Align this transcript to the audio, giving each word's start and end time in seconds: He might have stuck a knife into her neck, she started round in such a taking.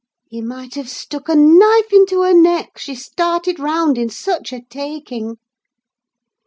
He 0.27 0.41
might 0.41 0.73
have 0.73 0.89
stuck 0.89 1.29
a 1.29 1.35
knife 1.35 1.93
into 1.93 2.21
her 2.23 2.33
neck, 2.33 2.79
she 2.79 2.95
started 2.95 3.59
round 3.59 3.99
in 3.99 4.09
such 4.09 4.51
a 4.51 4.63
taking. 4.67 5.37